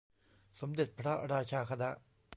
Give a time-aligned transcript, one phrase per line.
[0.59, 1.89] สมเด็จพระราชาคณะ